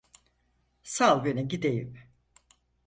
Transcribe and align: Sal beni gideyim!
Sal 0.83 1.25
beni 1.25 1.47
gideyim! 1.47 1.93